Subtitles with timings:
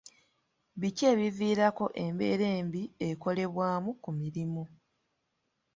[0.79, 4.63] Biki ebiviirako embeera embi ekolebwamu ku mirimu?